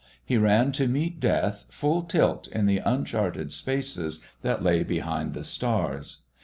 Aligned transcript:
He 0.25 0.35
ran 0.35 0.71
to 0.71 0.87
meet 0.87 1.19
Death 1.19 1.65
full 1.69 2.01
tilt 2.01 2.47
in 2.47 2.65
the 2.65 2.79
uncharted 2.79 3.51
spaces 3.53 4.19
that 4.41 4.63
lay 4.63 4.81
behind 4.81 5.35
the 5.35 5.43
stars. 5.43 6.23